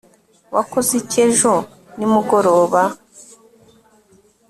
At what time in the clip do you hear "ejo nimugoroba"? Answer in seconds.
1.27-2.81